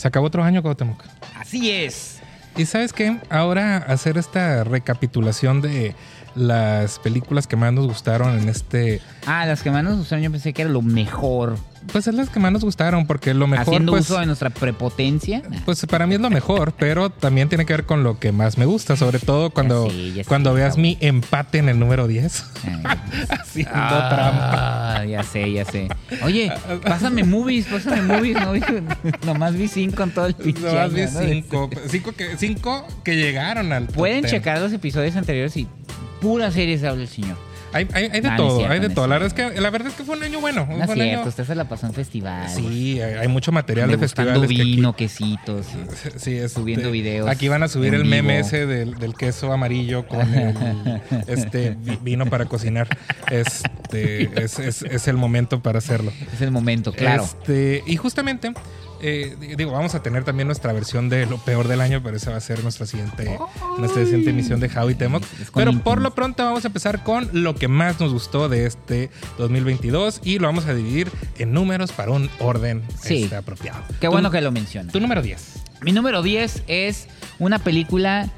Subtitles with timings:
[0.00, 1.04] Se acabó otro año, Cuauhtémoc.
[1.36, 2.20] Así es.
[2.56, 3.18] Y sabes qué?
[3.28, 5.94] Ahora hacer esta recapitulación de
[6.34, 9.00] las películas que más nos gustaron en este.
[9.26, 11.56] Ah, las que más nos gustaron, yo pensé que era lo mejor.
[11.92, 13.66] Pues es las que más nos gustaron, porque lo mejor.
[13.66, 15.42] Haciendo pues, uso de nuestra prepotencia.
[15.64, 18.58] Pues para mí es lo mejor, pero también tiene que ver con lo que más
[18.58, 22.44] me gusta, sobre todo cuando, Ya ya cuando veas mi empate en el número 10.
[22.64, 22.96] Ay,
[23.30, 24.96] Haciendo trampa.
[24.96, 25.88] Ah, ya sé, ya sé.
[26.22, 26.52] Oye,
[26.84, 28.36] pásame movies, pásame movies.
[28.40, 28.52] No,
[29.26, 31.20] nomás vi cinco en todo el pinche Nomás vi año, ¿no?
[31.20, 34.32] cinco, cinco, que, cinco que llegaron al Pueden 10.
[34.32, 35.66] checar los episodios anteriores y
[36.20, 37.36] pura series habla el señor.
[37.72, 39.06] Hay, hay- hay de es todo, cierto, hay de es todo.
[39.06, 40.66] La verdad, es que, la verdad es que fue un año bueno.
[40.68, 42.52] No es cierto, año- usted se la pasó en festivales.
[42.56, 44.40] Sí, hay, hay mucho material de festivales.
[44.48, 45.66] que aquí- vino, quesitos.
[46.16, 50.08] Sí, este, subiendo videos Aquí van a subir el meme ese del, del queso amarillo
[50.08, 52.88] con el este vi- vino para cocinar.
[53.30, 56.12] Este es, es- es el momento para hacerlo.
[56.34, 57.24] Es el momento, claro.
[57.24, 58.52] Este, y justamente,
[59.02, 62.30] eh, digo, vamos a tener también nuestra versión de lo peor del año, pero esa
[62.30, 63.38] va a ser nuestra siguiente,
[63.78, 65.22] nuestra siguiente emisión de Temoc.
[65.40, 68.48] Es con Pero por lo pronto vamos a empezar con lo que más nos gustó
[68.48, 73.24] de este 2022 y lo vamos a dividir en números para un orden Sí.
[73.24, 73.82] este, apropiado.
[74.00, 74.92] Qué Tu- bueno que lo menciona.
[74.92, 75.62] Tu número 10.
[75.82, 78.28] Mi número 10 es una película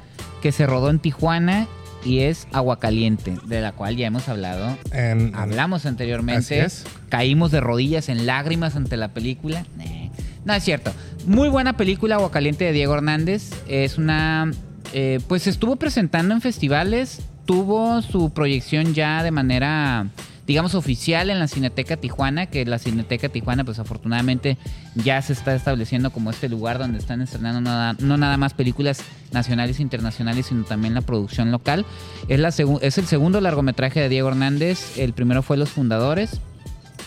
[0.41, 1.67] que se rodó en Tijuana
[2.05, 4.77] y es Aguacaliente, de la cual ya hemos hablado.
[4.91, 6.61] En- Hablamos anteriormente.
[6.61, 6.85] Así es.
[7.09, 9.65] Caímos de rodillas en lágrimas ante la película.
[9.79, 10.09] Eh,
[10.45, 10.91] No, es cierto.
[11.25, 13.51] Muy buena película, Aguacaliente de Diego Hernández.
[13.67, 14.51] Es una.
[14.93, 17.21] eh, pues estuvo presentando en festivales.
[17.45, 20.07] Tuvo su proyección ya de manera,
[20.47, 22.47] digamos, oficial en la Cineteca Tijuana.
[22.47, 24.57] Que la Cineteca Tijuana, pues afortunadamente,
[24.95, 29.01] ya se está estableciendo como este lugar donde están estrenando nada- no nada más películas
[29.31, 31.85] nacionales e internacionales, sino también la producción local.
[32.27, 34.97] Es, la es el segundo largometraje de Diego Hernández.
[34.97, 36.39] El primero fue Los Fundadores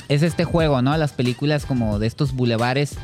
[0.09, 0.97] es este juego, ¿no?
[0.97, 2.97] Las películas como de estos bulevares.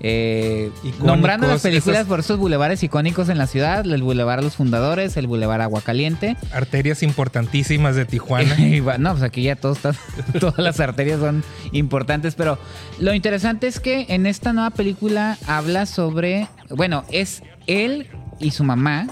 [0.00, 0.70] eh,
[1.02, 5.16] nombrando las películas por estos bulevares icónicos en la ciudad, el bulevar a los fundadores,
[5.16, 6.36] el bulevar Aguacaliente.
[6.52, 8.56] Arterias importantísimas de Tijuana.
[8.98, 9.94] No, pues aquí ya todo está-
[10.40, 12.58] todas las arterias son importantes, pero
[12.98, 18.06] lo interesante es que en esta nueva película habla sobre, bueno, es él
[18.38, 19.06] y su mamá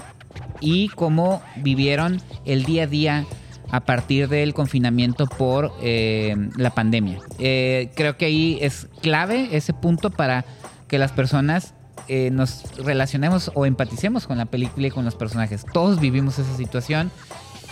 [0.61, 3.25] y cómo vivieron el día a día
[3.71, 7.19] a partir del confinamiento por eh, la pandemia.
[7.39, 10.45] Eh, creo que ahí es clave ese punto para
[10.87, 11.73] que las personas
[12.07, 15.65] eh, nos relacionemos o empaticemos con la película y con los personajes.
[15.73, 17.11] Todos vivimos esa situación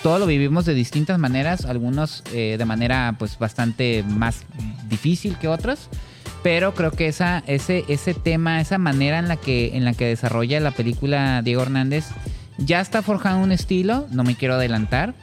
[0.03, 4.43] todo lo vivimos de distintas maneras, algunos eh, de manera pues bastante más
[4.89, 5.87] difícil que otros,
[6.43, 10.05] pero creo que esa, ese, ese tema, esa manera en la, que, en la que
[10.05, 12.07] desarrolla la película Diego Hernández
[12.57, 15.15] ya está forjando un estilo, no me quiero adelantar,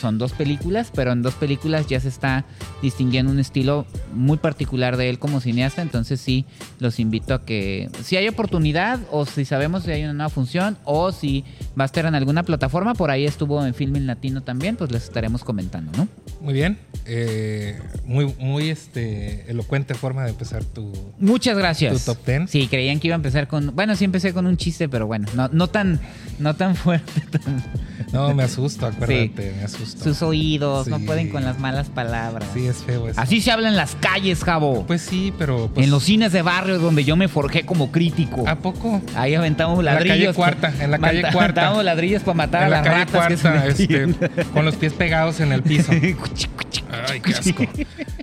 [0.00, 2.44] son dos películas, pero en dos películas ya se está
[2.82, 6.44] distinguiendo un estilo muy particular de él como cineasta, entonces sí,
[6.78, 10.76] los invito a que si hay oportunidad o si sabemos si hay una nueva función
[10.84, 11.44] o si
[11.78, 15.04] va a estar en alguna plataforma, por ahí estuvo en Filming Latino también, pues les
[15.04, 16.08] estaremos comentando, ¿no?
[16.40, 16.78] Muy bien.
[17.06, 20.92] Eh, muy, muy este, elocuente forma de empezar tu.
[21.18, 22.04] Muchas gracias.
[22.04, 22.50] ¿Tu top 10?
[22.50, 25.26] Sí, creían que iba a empezar con, bueno, sí empecé con un chiste, pero bueno,
[25.34, 26.00] no, no tan,
[26.38, 27.22] no tan fuerte.
[27.30, 27.64] tan-
[28.12, 32.48] No, me asusto, acuérdate, me Sus oídos no pueden con las malas palabras.
[32.54, 33.20] Sí, es feo eso.
[33.20, 34.84] Así se habla en las calles, Jabo.
[34.86, 35.70] Pues sí, pero.
[35.72, 38.46] pues, en los cines de barrio donde yo me forjé como crítico.
[38.48, 39.00] ¿A poco?
[39.14, 40.36] Ahí aventamos la calle ladrillos.
[40.36, 41.42] Cuarta, en la calle Cuarta.
[41.42, 44.64] Aventábamos ladrillos para matar en a la las calle ratas que se cuarta, este, con
[44.64, 45.92] los pies pegados en el piso.
[47.10, 47.64] Ay, qué asco.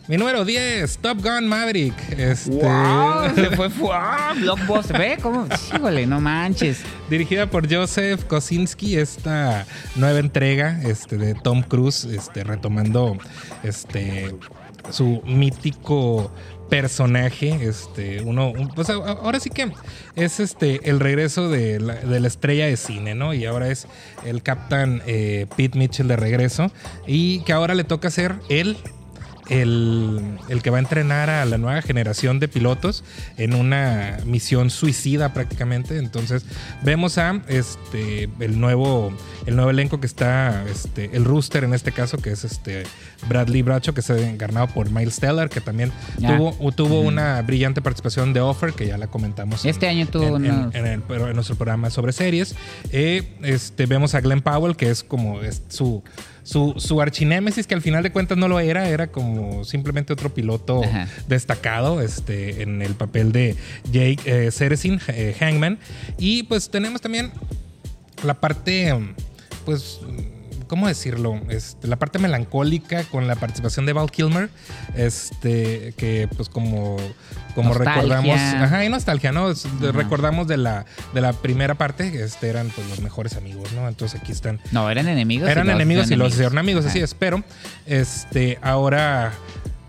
[0.07, 1.93] Mi número 10, Top Gun Maverick.
[2.11, 3.29] Este, ¡Wow!
[3.35, 4.33] Se fue ¡fua!
[4.39, 4.97] Blockbuster.
[4.97, 5.47] ¿Ve cómo?
[5.75, 6.81] Híjole, no manches.
[7.09, 13.17] Dirigida por Joseph Kosinski, esta nueva entrega este, de Tom Cruise, este, retomando
[13.63, 14.33] este,
[14.89, 16.31] su mítico
[16.69, 18.53] personaje, este, uno,
[19.21, 19.71] ahora sí que
[20.15, 23.35] es este el regreso de la, de la estrella de cine, ¿no?
[23.35, 23.87] Y ahora es
[24.25, 26.71] el Captain eh, Pete Mitchell de regreso
[27.05, 28.77] y que ahora le toca ser él
[29.49, 33.03] el, el que va a entrenar a la nueva generación de pilotos
[33.37, 35.97] en una misión suicida prácticamente.
[35.97, 36.45] Entonces
[36.83, 39.13] vemos a este el nuevo
[39.45, 42.83] el nuevo elenco que está este el rooster en este caso que es este
[43.29, 45.91] Bradley Bracho que está encarnado por Miles Teller que también
[46.37, 50.37] tuvo tuvo una brillante participación de Offer que ya la comentamos en- Este año tuvo
[50.37, 52.55] en, en- unos- en el- pero en nuestro programa sobre series.
[52.91, 56.03] Eh, este, vemos a Glenn Powell, que es como es su,
[56.45, 60.33] su, su archinémesis, que al final de cuentas no lo era, era como simplemente otro
[60.33, 61.07] piloto Ajá.
[61.27, 63.55] destacado este, en el papel de
[63.91, 65.79] Jake eh, Ceresin, eh, Hangman.
[66.19, 67.31] Y pues tenemos también
[68.23, 68.93] la parte,
[69.65, 69.99] pues
[70.67, 71.39] ¿cómo decirlo?
[71.49, 74.49] Este, la parte melancólica con la participación de Val Kilmer,
[74.95, 76.97] este, que pues como,
[77.53, 77.93] como Nostalgia.
[78.01, 79.51] recordamos, ajá, y nostalgia, ¿no?
[79.51, 83.71] Es- Recordamos de la, de la primera parte, que este, eran pues los mejores amigos,
[83.73, 83.87] ¿no?
[83.87, 85.49] Entonces aquí están No, eran enemigos.
[85.49, 86.89] eran enemigos y los hicieron amigos, Ajá.
[86.91, 87.13] así es.
[87.13, 87.43] Pero
[87.85, 89.31] este, ahora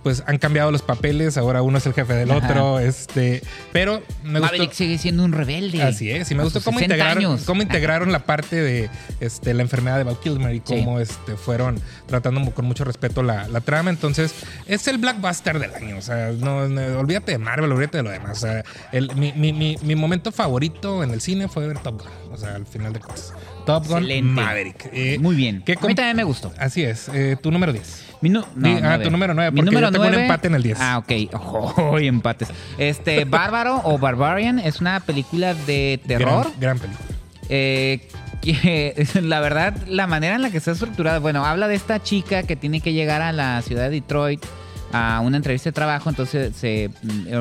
[0.06, 2.46] pues han cambiado los papeles, ahora uno es el jefe del Ajá.
[2.48, 3.42] otro, este,
[3.72, 4.54] pero me gustó.
[4.54, 5.82] Maverick sigue siendo un rebelde.
[5.82, 7.42] Así es, y me gustó cómo 60 integraron, años.
[7.44, 8.88] cómo integraron la parte de
[9.18, 10.62] este, la enfermedad de Val Kilmer y Sí.
[10.84, 13.90] cómo este, fueron tratando con mucho respeto la, la trama.
[13.90, 14.32] Entonces,
[14.68, 15.98] es el blockbuster del año.
[15.98, 18.38] O sea, no, no- olvídate de Marvel, olvídate de lo demás.
[18.38, 18.62] O sea,
[18.92, 22.32] el- mi, mi- mi- mi momento favorito en el cine fue ver Top Gun.
[22.32, 23.32] O sea, al final de cuentas.
[23.66, 24.22] Top Gun Excelente.
[24.40, 24.88] Maverick.
[24.92, 25.62] Eh, Muy bien.
[25.66, 26.52] ¿qué a mí también me gustó.
[26.58, 27.08] Así es.
[27.12, 28.04] Eh, tu número 10.
[28.20, 29.04] Mi no, Di- ah, nueve.
[29.04, 30.78] tu número nueve, Mi porque número yo tengo un nueve- empate en el 10.
[30.80, 31.12] Ah, ok.
[31.78, 32.48] Oh, empates.
[32.78, 36.46] Este, Bárbaro o Barbarian es una película de terror.
[36.58, 37.08] Gran, gran película.
[37.48, 38.08] eh,
[38.42, 42.42] que la verdad, la manera en la que está estructurada, bueno, habla de esta chica
[42.44, 44.44] que tiene que llegar a la ciudad de Detroit
[44.92, 46.90] a una entrevista de trabajo, entonces se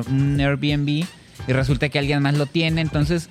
[0.10, 3.30] un Airbnb y resulta que alguien más lo tiene, entonces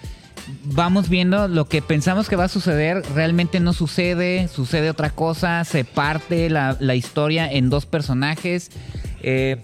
[0.64, 5.64] vamos viendo lo que pensamos que va a suceder, realmente no sucede, sucede otra cosa,
[5.64, 8.70] se parte la, la historia en dos personajes.
[9.22, 9.56] Eh,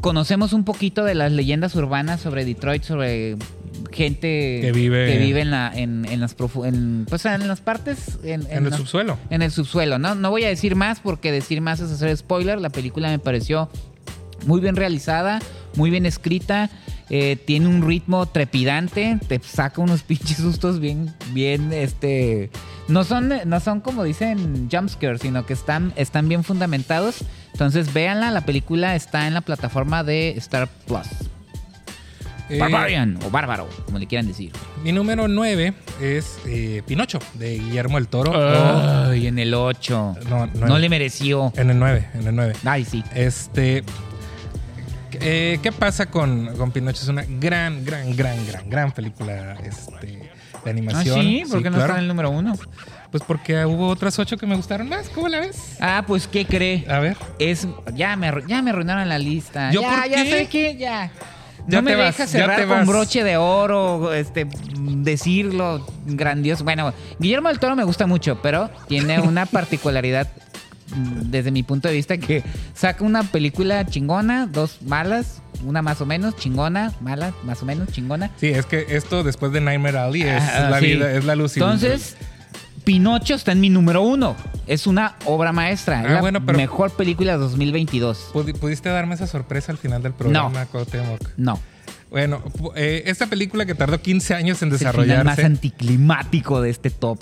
[0.00, 3.36] conocemos un poquito de las leyendas urbanas sobre Detroit, sobre
[3.90, 6.34] gente Que vive- que vive en, la, en, en las
[6.64, 9.18] en, pues, en las partes en, En el subsuelo.
[9.30, 9.98] en el subsuelo.
[9.98, 12.60] No, no voy a decir más porque decir más es hacer spoiler.
[12.60, 13.68] La película me pareció
[14.46, 15.40] muy bien realizada,
[15.76, 16.70] muy bien escrita.
[17.10, 22.50] Eh, tiene un ritmo trepidante, te saca unos pinches sustos bien, bien, este,
[22.88, 27.24] no son, no son como dicen jumpscares, sino que están, están bien fundamentados.
[27.52, 31.06] Entonces véanla, la película está en la plataforma de Star Plus.
[32.50, 34.52] Eh, Barbarian o Bárbaro, como le quieran decir.
[34.82, 35.72] Mi número 9
[36.02, 38.32] es eh, Pinocho, de Guillermo del Toro.
[39.08, 40.16] Ay, en el 8.
[40.28, 41.52] No, no, no le mereció.
[41.56, 42.54] En el 9, en el 9.
[42.64, 43.02] Ay, sí.
[43.14, 43.82] Este.
[45.20, 47.02] Eh, ¿Qué pasa con, con Pinocho?
[47.02, 50.30] Es una gran, gran, gran, gran, gran película este, de
[50.66, 51.20] Ah, animación.
[51.20, 51.92] sí, ¿por qué no claro.
[51.92, 52.54] está en el número uno?
[53.10, 55.08] Pues porque hubo otras ocho que me gustaron más.
[55.10, 55.76] ¿Cómo la ves?
[55.80, 56.84] Ah, pues, ¿qué cree?
[56.88, 57.16] A ver.
[57.38, 59.70] Es, ya me, ya me arruinaron la lista.
[59.70, 61.10] ¿Yo ya, por ya sé que, ya.
[61.66, 62.86] Ya no me vas, deja ya cerrar te con vas.
[62.86, 64.46] broche de oro, este,
[64.78, 66.64] decirlo grandioso.
[66.64, 70.28] Bueno, Guillermo del Toro me gusta mucho, pero tiene una particularidad
[70.96, 72.42] desde mi punto de vista que
[72.74, 77.88] saca una película chingona, dos malas, una más o menos chingona, mala, más o menos
[77.92, 78.30] chingona.
[78.36, 80.86] Sí, es que esto después de Nightmare Alley es Ah, la sí.
[80.86, 81.56] vida, es la luz.
[81.56, 82.16] Entonces,
[82.84, 84.36] Pinocho está en mi número uno.
[84.66, 86.00] Es una obra maestra.
[86.02, 88.30] es Ah, la bueno, pero- mejor película de 2022.
[88.32, 91.20] Pudi- ¿Pudiste darme esa sorpresa al final del programa, Cuauhtémoc?
[91.36, 91.58] No.
[92.10, 92.42] Bueno,
[92.76, 95.44] eh, esta película que tardó 15 años en Es el más desarrollarse.
[95.44, 97.18] anticlimático de este top.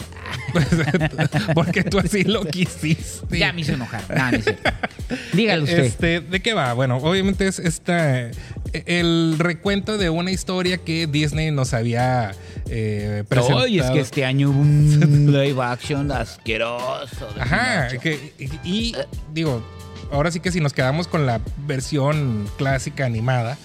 [0.53, 0.67] pues,
[1.55, 3.39] porque tú así lo quisiste.
[3.39, 4.03] Ya me hizo enojar.
[4.15, 4.39] No, no.
[5.33, 5.79] Dígalo usted.
[5.85, 6.75] Este, ¿De qué va?
[6.75, 8.31] Bueno, obviamente es esta,
[8.73, 12.33] el recuento de una historia que Disney nos había
[12.69, 13.61] eh, presentado.
[13.65, 17.29] Ay, es que este año hubo un live action asqueroso.
[17.41, 18.97] Ajá, que- y, y,
[19.33, 19.65] digo,
[20.11, 23.57] ahora sí que si nos quedamos con la versión clásica animada.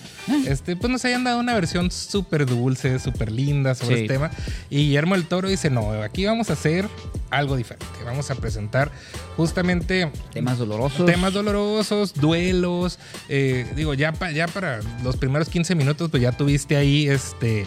[0.48, 4.02] Este, pues nos hayan dado una versión súper dulce, súper linda sobre Sí.
[4.04, 4.32] este tema.
[4.70, 6.88] Y Guillermo del Toro dice, no, aquí vamos a hacer
[7.30, 7.86] algo diferente.
[8.06, 8.92] Vamos a presentar
[9.36, 11.06] justamente Temas dolorosos.
[11.06, 13.00] temas dolorosos, duelos.
[13.30, 17.66] eh, digo, ya, pa- ya para los primeros 15 minutos, pues ya tuviste ahí este.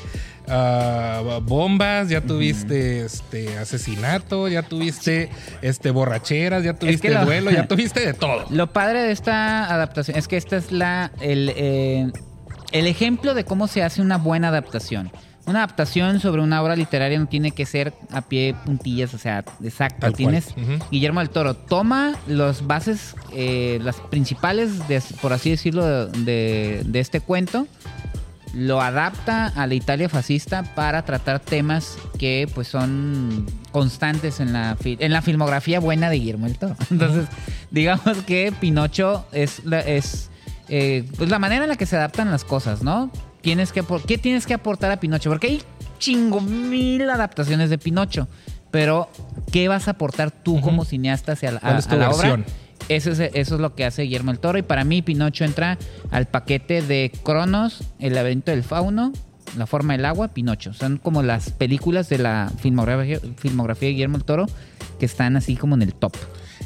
[0.52, 5.30] ah, bombas, ya tuviste este asesinato, ya tuviste
[5.62, 8.46] este borracheras, ya tuviste lo- duelo, ya tuviste de todo.
[8.50, 12.10] Lo padre de esta adaptación es que esta es la el, eh,
[12.72, 15.10] el ejemplo de cómo se hace una buena adaptación.
[15.46, 19.42] Una adaptación sobre una obra literaria no tiene que ser a pie puntillas, o sea,
[19.64, 20.00] exacto.
[20.00, 20.12] Tal.
[20.14, 20.54] Tienes.
[20.90, 27.00] Guillermo del Toro toma las bases, eh, las principales, de- por así decirlo, de, de
[27.00, 27.66] este cuento,
[28.52, 34.76] lo adapta a la Italia fascista para tratar temas que pues son constantes en la,
[34.84, 36.76] en la filmografía buena de Guillermo del Toro.
[36.90, 37.26] Entonces,
[37.70, 40.30] digamos que Pinocho es, la, es
[40.70, 43.10] eh, pues la manera en la que se adaptan las cosas, ¿no?
[43.42, 45.28] Tienes que, ¿Qué tienes que aportar a Pinocho?
[45.30, 45.62] Porque hay
[45.98, 48.28] chingo mil adaptaciones de Pinocho,
[48.70, 49.10] pero
[49.52, 52.10] ¿qué vas a aportar tú como cineasta hacia la, ¿Cuál a- es tu a la
[52.10, 52.40] obra?
[52.88, 54.58] Eso es, eso es lo que hace Guillermo del Toro.
[54.58, 55.78] Y para mí, Pinocho entra
[56.10, 59.12] al paquete de Cronos, El laberinto del fauno,
[59.56, 60.72] La forma del agua, Pinocho.
[60.72, 64.46] Son como las películas de la filmografía, filmografía de Guillermo del Toro
[64.98, 66.14] que están así como en el top.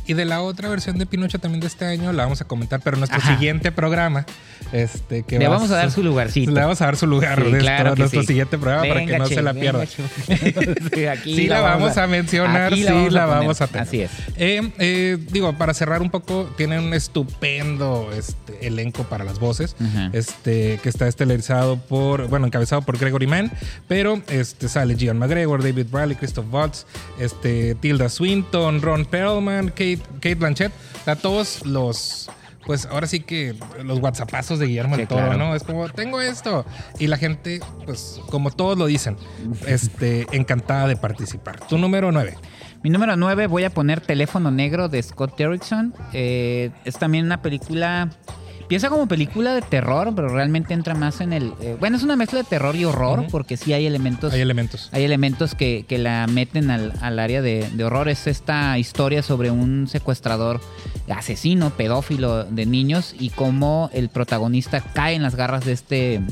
[0.06, 2.80] Y de la otra versión de Pinocho también de este año la vamos a comentar,
[2.82, 3.34] pero en nuestro Ajá.
[3.34, 4.26] siguiente programa.
[4.72, 6.50] Este, que Le va vamos a dar su lugarcito.
[6.50, 8.26] Le vamos a dar su lugar Sí, de claro nuestro sí.
[8.26, 9.84] siguiente programa para que no che, se la pierda.
[10.94, 13.82] Sí, aquí Sí la vamos a mencionar, aquí sí la vamos a tener.
[13.82, 14.10] Así es.
[14.36, 19.76] Eh, eh, digo, para cerrar un poco, tienen un estupendo este, elenco para las voces.
[20.12, 23.52] Este, que está estelarizado por, bueno, encabezado por Gregory Mann,
[23.88, 26.86] pero este, sale Gian McGregor, David Bradley, Christoph Waltz,
[27.20, 32.30] este, Tilda Swinton, Ron Perlman, Kate, Kate Blanchett, o sea, todos los.
[32.66, 35.38] Pues ahora sí que los whatsappazos de Guillermo Sí, del Toro, claro.
[35.38, 35.54] ¿no?
[35.54, 36.64] Es como, tengo esto.
[36.98, 39.18] Y la gente, pues, como todos lo dicen,
[39.66, 41.60] este, encantada de participar.
[41.66, 42.38] Tu número 9.
[42.82, 45.94] Mi número 9 voy a poner Teléfono Negro de Scott Derrickson.
[46.14, 48.10] Eh, es también una película...
[48.64, 51.52] Empieza como película de terror, pero realmente entra más en el...
[51.60, 54.32] eh, bueno, es una mezcla de terror y horror, porque sí hay elementos...
[54.32, 54.88] Hay elementos.
[54.92, 58.08] Hay elementos que, que la meten al, al área de, de horror.
[58.08, 60.62] Es esta historia sobre un secuestrador
[61.10, 66.22] asesino, pedófilo de niños y cómo el protagonista cae en las garras de este, eh,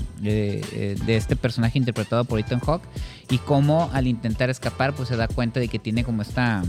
[0.72, 2.84] eh, de este personaje interpretado por Ethan Hawke
[3.30, 6.62] y cómo al intentar escapar pues se da cuenta de que tiene como esta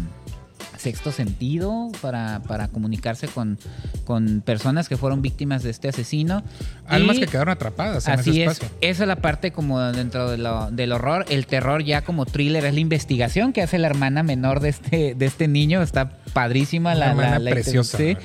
[0.84, 3.58] sexto sentido para, para comunicarse con,
[4.06, 6.44] con personas que fueron víctimas de este asesino.
[6.88, 8.52] Almas Y- que quedaron atrapadas en Así ese es.
[8.52, 8.78] espacio.
[8.82, 11.26] Esa es la parte como dentro de lo- del horror.
[11.30, 15.16] El terror ya como thriller es la investigación que hace la hermana menor de este,
[15.16, 15.82] de este niño.
[15.82, 17.98] Está padrísima Una la, la, hermana la- preciosa.
[17.98, 18.18] sí.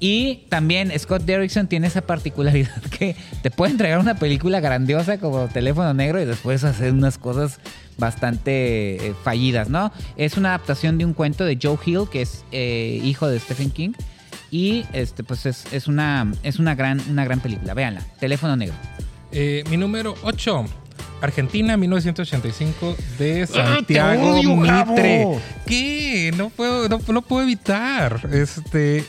[0.00, 5.48] Y también Scott Derrickson tiene esa particularidad que te puede entregar una película grandiosa como
[5.48, 7.58] Teléfono Negro y después hacer unas cosas
[7.96, 9.92] bastante eh, fallidas, ¿no?
[10.16, 13.70] Es una adaptación de un cuento de Joe Hill, que es eh, hijo de Stephen
[13.70, 13.92] King.
[14.50, 17.74] Y este, pues es, es una, es una gran, una gran película.
[17.74, 18.02] Véanla.
[18.20, 18.76] Teléfono Negro.
[19.32, 20.64] Eh, mi número 8.
[21.20, 25.18] Argentina, 1985, de ¡Ah, Santiago te odio, Mitre.
[25.18, 25.40] Javo!
[25.66, 26.32] ¿Qué?
[26.36, 28.28] No puedo, no, no puedo evitar.
[28.32, 29.04] Este,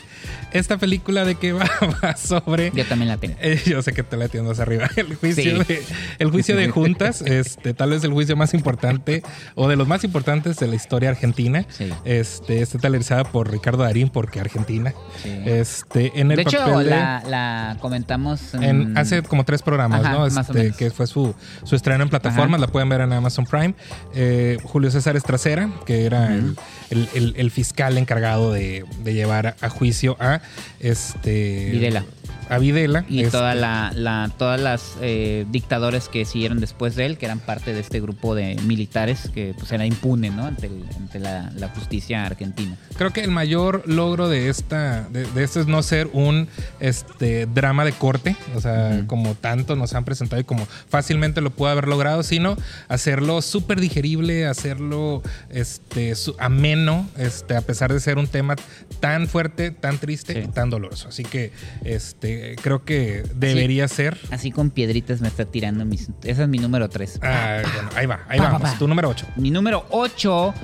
[0.52, 1.68] esta película de que va,
[2.04, 2.72] va sobre.
[2.74, 3.34] Yo también la tengo.
[3.40, 4.88] Eh, yo sé que te la hacia arriba.
[4.96, 5.50] El juicio, Sí.
[5.74, 5.82] de,
[6.18, 9.22] el juicio de juntas, este, tal vez el juicio más importante
[9.54, 11.64] o de los más importantes de la historia argentina.
[11.70, 11.90] Sí.
[12.04, 14.92] Este, está televisada por Ricardo Darín, porque Argentina.
[15.22, 15.30] Sí.
[15.46, 19.62] Este, en el de hecho, papel de- la, la comentamos en- en- hace como tres
[19.62, 20.26] programas, Ajá, ¿no?
[20.26, 23.74] Este, que fue su, su estreno en plataformas, la pueden ver en Amazon Prime.
[24.14, 26.56] Eh, Julio César Estracera, que era el,
[26.90, 30.39] el- el- el fiscal encargado de, de llevar a, a juicio a
[30.80, 32.04] este Videla.
[32.50, 33.04] A Videla.
[33.08, 37.26] y este, toda la, la- todas las eh, dictadores que siguieron después de él, que
[37.26, 40.46] eran parte de este grupo de militares que pues era impune, ¿no?
[40.46, 42.76] Ante, el- ante la, la justicia argentina.
[42.98, 46.48] Creo que el mayor logro de esta, de, de esto es no ser un
[46.80, 51.50] este drama de corte, o sea, como tanto nos han presentado y como fácilmente lo
[51.50, 52.56] pudo haber logrado, sino
[52.88, 58.56] hacerlo súper digerible, hacerlo este su- ameno, este, a pesar de ser un tema
[59.00, 60.40] tan fuerte, tan triste Sí.
[60.44, 61.08] y tan doloroso.
[61.08, 61.52] Así que
[61.84, 64.18] este creo que debería ser.
[64.30, 66.08] Así con piedritas me está tirando mis...
[66.24, 67.20] Esa es mi número 3.
[67.22, 68.62] Ah, bueno, ahí va, ahí Pa, vamos.
[68.62, 68.78] pa.
[68.78, 69.26] Tu número 8.
[69.36, 70.54] Mi número 8,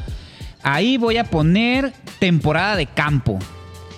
[0.62, 3.38] ahí voy a poner temporada de campo.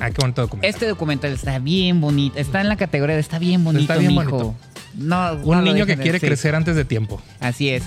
[0.01, 0.69] Ah, qué bonito documento.
[0.69, 2.39] Este documental está bien bonito.
[2.39, 4.31] Está en la categoría de está bien bonito, Está bien mijo.
[4.31, 4.55] bonito.
[4.95, 7.21] No, un niño que quiere crecer antes de tiempo.
[7.41, 7.85] Así es.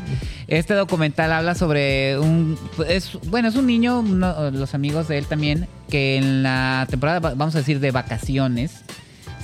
[0.48, 2.58] Este documental habla sobre un.
[2.88, 7.20] Es, bueno, es un niño, uno- los amigos de él también, que en la temporada,
[7.20, 8.84] vamos a decir, de vacaciones,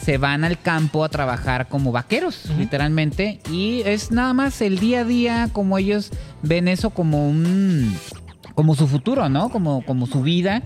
[0.08, 3.42] se van al campo a trabajar como vaqueros, literalmente.
[3.52, 6.12] Y es nada más el día a día, como ellos
[6.44, 7.94] ven eso como un.
[8.56, 9.50] como su futuro, ¿no?
[9.50, 10.64] Como, como su vida.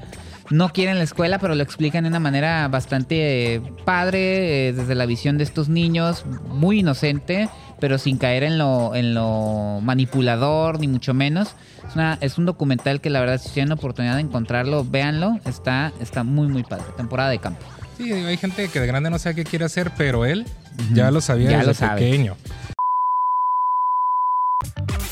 [0.51, 4.93] No quieren la escuela, pero lo explican de una manera bastante eh, padre, eh, desde
[4.93, 10.79] la visión de estos niños, muy inocente, pero sin caer en lo, en lo manipulador,
[10.79, 11.55] ni mucho menos.
[11.89, 15.39] Es, una- es un documental que la verdad, si tienen la oportunidad de encontrarlo, véanlo.
[15.45, 16.86] Está, está muy, muy padre.
[16.95, 17.65] Temporada de campo.
[18.01, 20.46] Sí, hay gente que de grande no sabe qué quiere hacer, pero él
[20.93, 22.01] ya lo sabía Ya desde lo sabe.
[22.01, 22.36] pequeño.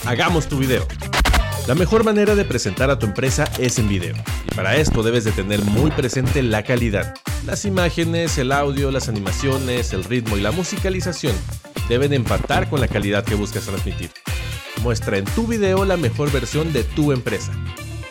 [0.08, 0.88] Hagamos tu video.
[1.68, 4.16] La mejor manera de presentar a tu empresa es en video.
[4.52, 7.14] Y para esto debes de tener muy presente la calidad.
[7.46, 11.36] Las imágenes, el audio, las animaciones, el ritmo y la musicalización
[11.90, 14.10] deben empatar con la calidad que buscas transmitir.
[14.82, 17.52] Muestra en tu video la mejor versión de tu empresa.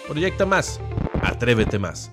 [0.06, 0.80] Proyecta más.
[1.22, 2.12] Atrévete más.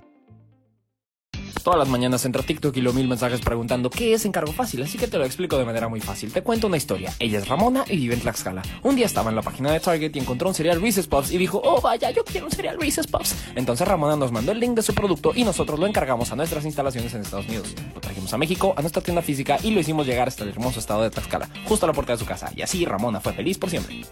[1.65, 4.99] Todas las mañanas entra TikTok y lo mil mensajes preguntando qué es encargo fácil, así
[4.99, 6.31] que te lo explico de manera muy fácil.
[6.31, 7.11] Te cuento una historia.
[7.17, 8.61] Ella es Ramona y vive en Tlaxcala.
[8.83, 11.39] Un día estaba en la página de Target y encontró un cereal Reese's Puffs y
[11.39, 13.35] dijo, oh vaya, yo quiero un cereal Reese's Puffs.
[13.55, 16.65] Entonces Ramona nos mandó el link de su producto y nosotros lo encargamos a nuestras
[16.65, 17.73] instalaciones en Estados Unidos.
[17.95, 20.79] Lo trajimos a México, a nuestra tienda física y lo hicimos llegar hasta el hermoso
[20.79, 22.51] estado de Tlaxcala, justo a la puerta de su casa.
[22.55, 24.05] Y así Ramona fue feliz por siempre.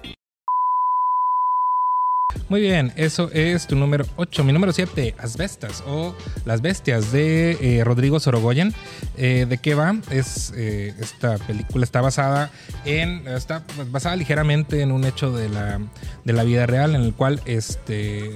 [2.53, 4.43] Muy bien, eso es tu número 8.
[4.43, 8.75] Mi número 7, Asbestas o Las Bestias de eh, Rodrigo Sorogoyen.
[9.17, 9.95] Eh, ¿De qué va?
[10.11, 12.51] Es, eh, esta película está basada
[12.85, 13.27] en.
[13.27, 15.79] Está basada ligeramente en un hecho de la,
[16.25, 18.35] de la vida real en el cual este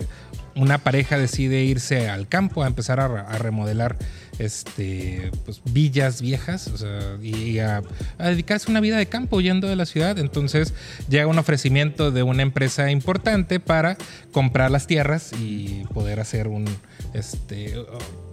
[0.55, 3.97] una pareja decide irse al campo a empezar a remodelar
[4.39, 7.81] este, pues, villas viejas o sea, y a,
[8.17, 10.17] a, dedicarse a una vida de campo huyendo de la ciudad.
[10.19, 10.73] Entonces
[11.09, 13.97] llega un ofrecimiento de una empresa importante para
[14.31, 16.65] comprar las tierras y poder hacer un,
[17.13, 17.75] este,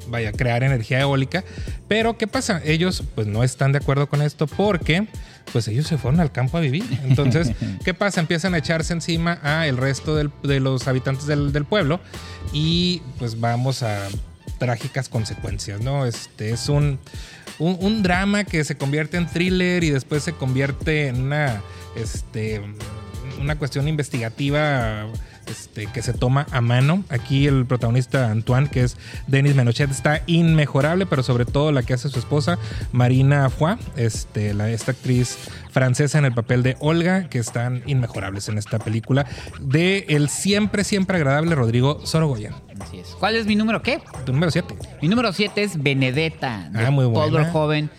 [0.08, 1.44] vaya, crear energía eólica.
[1.88, 2.61] Pero ¿qué pasa?
[2.64, 5.06] Ellos pues no están de acuerdo con esto porque
[5.52, 6.84] pues ellos se fueron al campo a vivir.
[7.04, 7.52] Entonces,
[7.84, 8.20] ¿qué pasa?
[8.20, 12.00] Empiezan a echarse encima a el resto del, de los habitantes del, del pueblo
[12.52, 14.08] y pues vamos a
[14.64, 16.06] trágicas consecuencias, ¿no?
[16.06, 16.99] Este es un,
[17.59, 21.61] un, drama que se convierte en thriller y después se convierte en una,
[21.97, 22.62] este,
[23.38, 25.06] una cuestión investigativa
[25.46, 27.04] este, que se toma a mano.
[27.08, 28.96] Aquí el protagonista Antoine, que es
[29.26, 32.58] Denis Menochet, está inmejorable, pero sobre todo la que hace su esposa,
[32.92, 35.36] Marina Foy, este, la, esta actriz
[35.70, 39.26] francesa en el papel de Olga, que están inmejorables en esta película,
[39.60, 42.54] de el siempre, siempre agradable Rodrigo Sorogoyen.
[42.80, 43.08] Así es.
[43.18, 44.00] ¿Cuál es mi número qué?
[44.24, 44.74] Tu número 7.
[45.02, 47.20] Mi número 7 es Benedetta, de Ah, muy buena.
[47.20, 47.90] Paul Verhoeven.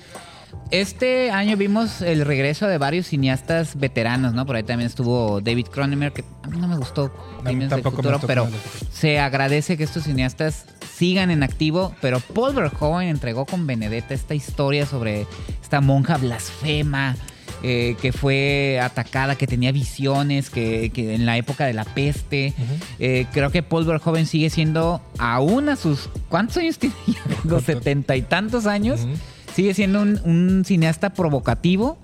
[0.71, 4.45] Este año vimos el regreso de varios cineastas veteranos, ¿no?
[4.45, 7.11] Por ahí también estuvo David Cronenberg, que a mí no me gustó
[7.43, 8.47] Crímenes del Futuro, gustó pero
[8.91, 11.93] se agradece que estos cineastas sigan en activo.
[12.01, 15.27] Pero Paul Verhoeven entregó con Benedetta esta historia sobre
[15.61, 17.15] esta monja blasfema.
[17.63, 22.53] eh, que fue atacada, que tenía visiones, que, que en la época de la peste.
[22.99, 26.09] Eh, creo que Paul Verhoeven sigue siendo, aún a sus.
[26.29, 26.95] ¿Cuántos años tiene?
[27.65, 29.07] setenta y tantos años.
[29.55, 31.97] Sigue siendo un, un cineasta provocativo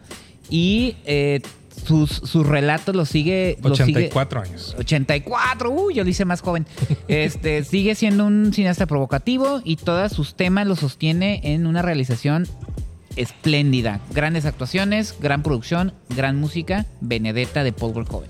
[0.49, 1.41] y eh,
[1.85, 3.57] sus, sus relatos los sigue.
[3.61, 4.75] los sigue- 84 años.
[4.79, 6.65] 84, uy, yo lo hice más joven.
[7.07, 12.47] Este sigue siendo un cineasta provocativo y todos sus temas los sostiene en una realización
[13.17, 13.99] espléndida.
[14.13, 16.85] Grandes actuaciones, gran producción, gran música.
[17.01, 18.29] Benedetta de Paul Verhoeven.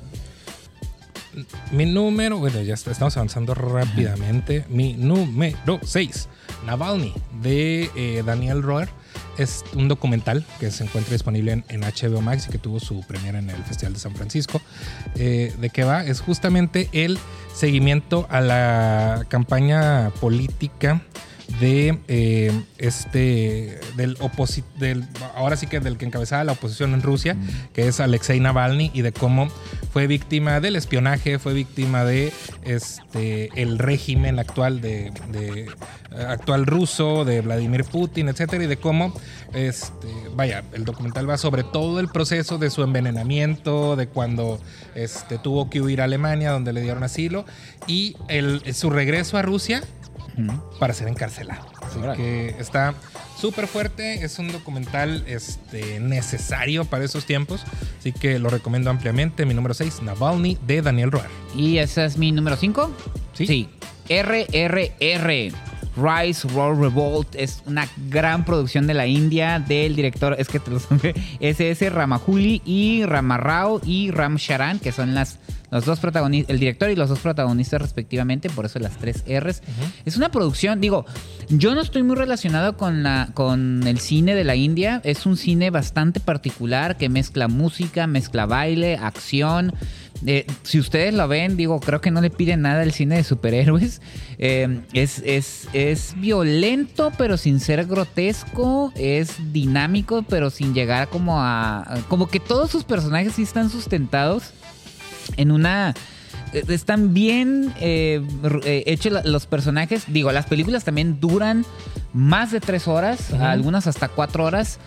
[1.72, 4.66] Mi número, bueno, ya estamos avanzando rápidamente.
[4.70, 6.28] Mi número 6,
[6.66, 8.90] Navalny, de eh, Daniel Roer.
[9.38, 13.40] Es un documental que se encuentra disponible en, HBO Max y que tuvo su premiera
[13.40, 14.62] en el Festival de San Francisco.
[15.16, 16.04] Eh, ¿De qué va?
[16.04, 17.18] Es justamente el
[17.54, 21.02] seguimiento a la campaña política
[21.60, 27.02] de eh, este del oposi del ahora sí que del que encabezaba la oposición en
[27.02, 27.36] Rusia,
[27.74, 29.50] que es Alexei Navalny y de cómo
[29.92, 32.32] fue víctima del espionaje, fue víctima de
[32.64, 35.68] este el régimen actual de, de,
[36.28, 39.14] actual ruso, de Vladimir Putin, etcétera, y de cómo
[39.54, 44.60] este vaya, el documental va sobre todo el proceso de su envenenamiento, de cuando
[44.96, 47.46] este tuvo que huir a Alemania donde le dieron asilo
[47.88, 49.84] y el, su regreso a Rusia
[50.80, 51.66] para ser encarcelado.
[51.82, 52.94] Así que está
[53.38, 57.64] súper fuerte, es un documental este, necesario para esos tiempos,
[58.00, 59.46] así que lo recomiendo ampliamente.
[59.46, 61.30] Mi número 6, Navalny, de Daniel Roar.
[61.56, 62.92] ¿Y ese es mi número 5?
[63.34, 63.70] Sí.
[64.10, 65.52] RRR.
[65.96, 70.72] Rise, Roll, Revolt es una gran producción de la India del director, es que te
[70.72, 70.88] los
[71.42, 75.40] SS Ramajuli y Ramarrao y Ram Charan, que son las
[75.72, 79.64] los dos protagonistas, el director y los dos protagonistas respectivamente, por eso las tres R's.
[80.06, 81.06] Es una producción, digo,
[81.50, 85.38] yo no estoy muy relacionado con la con el cine de la India, es un
[85.38, 89.74] cine bastante particular que mezcla música, mezcla baile, acción.
[90.26, 93.24] Eh, si ustedes lo ven, digo, creo que no le piden nada al cine de
[93.24, 94.02] superhéroes.
[94.38, 98.92] Eh, es, es, es violento, pero sin ser grotesco.
[98.96, 102.02] Es dinámico, pero sin llegar como a.
[102.08, 104.54] Como que todos sus personajes sí están sustentados
[105.38, 105.94] en una.
[106.54, 108.22] eh, Están bien eh,
[108.64, 110.04] eh, hechos los personajes.
[110.08, 111.66] Digo, las películas también duran
[112.14, 114.80] más de tres horas, algunas hasta cuatro horas.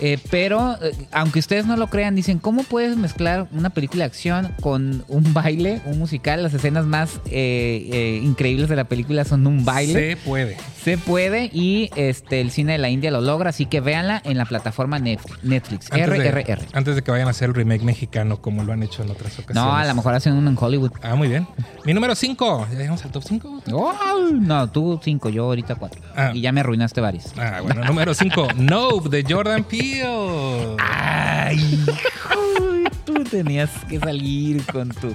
[0.00, 4.06] Eh, pero, eh, aunque ustedes no lo crean, dicen, ¿cómo puedes mezclar una película de
[4.06, 6.42] acción con un baile, un musical?
[6.42, 9.92] Las escenas más eh, increíbles de la película son un baile.
[9.92, 10.56] Se puede.
[10.82, 14.36] Se puede y este el cine de la India lo logra, así que véanla en
[14.36, 15.90] la plataforma Netflix.
[15.90, 16.66] Antes de, RRR.
[16.72, 19.32] antes de que vayan a hacer el remake mexicano como lo han hecho en otras
[19.38, 19.54] ocasiones.
[19.54, 20.92] No, a lo mejor hacen uno en Hollywood.
[21.02, 21.46] Ah, muy bien.
[21.84, 22.68] Mi número 5.
[22.70, 23.62] ¿Ya llegamos al top 5?
[23.72, 23.94] Oh,
[24.32, 26.00] no, tú cinco, yo ahorita cuatro.
[26.14, 26.32] Ah.
[26.34, 27.32] Y ya me arruinaste varios.
[27.36, 28.48] Ah, bueno, número 5.
[28.56, 29.83] Nope, de Jordan Peele.
[30.78, 35.14] Ay, hijo, tú tenías que salir con tu.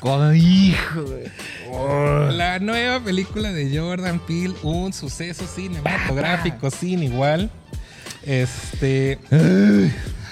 [0.00, 1.02] Con hijo.
[1.02, 2.36] güey.
[2.36, 7.50] La nueva película de Jordan Peele, un suceso cinematográfico sin igual.
[8.24, 9.18] Este.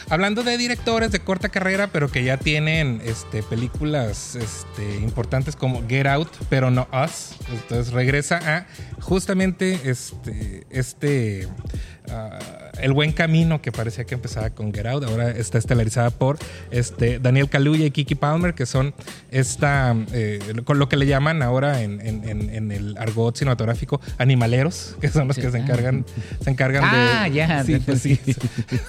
[0.09, 5.87] hablando de directores de corta carrera, pero que ya tienen este, películas este, importantes como
[5.89, 7.33] Get Out, pero no Us.
[7.53, 8.67] Entonces regresa a
[9.01, 11.49] justamente este, este
[12.11, 12.39] ah,
[12.81, 15.05] El Buen Camino, que parecía que empezaba con Get Out.
[15.05, 16.39] Ahora está estelarizada por
[16.71, 18.95] este, Daniel Kaluuya y Kiki Palmer, que son
[19.31, 24.01] esta, eh, con lo que le llaman ahora en, en- en- en el argot cinematográfico
[24.19, 25.43] animaleros, que son los Sí.
[25.43, 26.05] que se encargan,
[26.43, 26.89] se encargan de.
[26.97, 27.63] Ah, ya.
[27.67, 28.21] Sí, pues sí.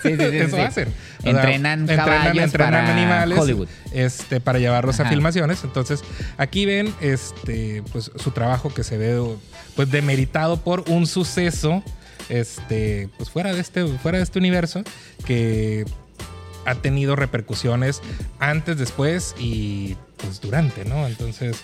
[0.03, 0.89] Eso hacen.
[1.19, 3.67] O sea, Entrenan caballos para Hollywood.
[3.93, 5.63] Este, para llevarlos a filmaciones.
[5.63, 6.01] Entonces,
[6.37, 9.19] aquí ven este, pues, su trabajo que se ve
[9.75, 11.83] pues, demeritado por un suceso
[12.29, 14.83] este, pues, fuera, de este, fuera de este universo
[15.25, 15.85] que
[16.65, 18.01] ha tenido repercusiones
[18.39, 21.07] antes, después y pues durante, ¿no?
[21.07, 21.57] Entonces,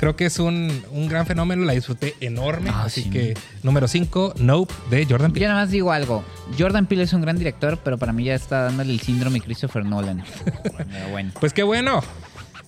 [0.00, 2.70] creo que es un, un gran fenómeno, la disfruté enorme.
[2.72, 3.10] Ah, así sí.
[3.10, 5.46] que, número 5, Nope, de Jordan Yo Peele.
[5.48, 6.24] nada más digo algo.
[6.58, 9.84] Jordan Peele es un gran director, pero para mí ya está dándole el síndrome Christopher
[9.84, 10.24] Nolan.
[11.12, 11.30] Bueno.
[11.38, 12.02] Pues qué bueno.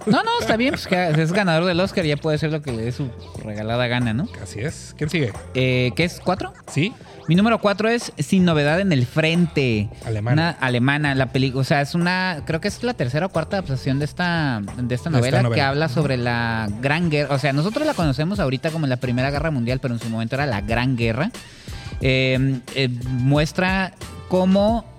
[0.06, 2.82] No, no, está bien, pues es ganador del Oscar, ya puede ser lo que le
[2.82, 3.10] dé su
[3.44, 4.28] regalada gana, ¿no?
[4.42, 4.94] Así es.
[4.96, 5.32] ¿Quién sigue?
[5.54, 6.20] Eh, ¿Qué es?
[6.22, 6.52] ¿Cuatro?
[6.70, 6.92] ¿Sí?
[7.28, 9.88] Mi número cuatro es Sin Novedad en el Frente.
[10.04, 10.32] Alemana.
[10.32, 11.60] Una alemana, la película.
[11.60, 12.42] O sea, es una.
[12.46, 15.88] Creo que es la tercera o cuarta adaptación de esta, de esta novela que habla
[15.88, 17.34] sobre la Gran Guerra.
[17.34, 20.34] O sea, nosotros la conocemos ahorita como la Primera Guerra Mundial, pero en su momento
[20.34, 21.30] era la Gran Guerra.
[22.00, 23.92] Eh, eh, muestra
[24.28, 24.91] cómo.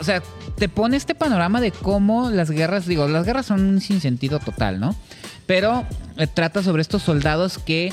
[0.00, 0.22] O sea,
[0.56, 2.86] te pone este panorama de cómo las guerras.
[2.86, 4.94] Digo, las guerras son un sinsentido total, ¿no?
[5.46, 7.92] Pero eh, trata sobre estos soldados que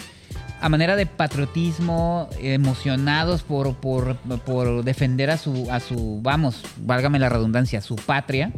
[0.61, 7.19] a manera de patriotismo, emocionados por, por, por defender a su, a su, vamos, válgame
[7.19, 8.51] la redundancia, su patria,